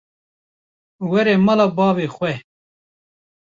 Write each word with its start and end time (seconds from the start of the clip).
Were 1.09 1.33
mala 1.45 1.67
bavê 1.77 2.05
xwe. 2.15 2.33